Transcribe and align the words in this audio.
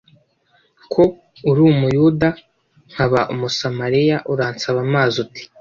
"ko 0.91 1.01
uri 1.49 1.61
Umuyuda 1.71 2.29
nkaba 2.91 3.21
Umusamariya 3.33 4.17
uransaba 4.31 4.79
amazi 4.87 5.15
ute?" 5.23 5.41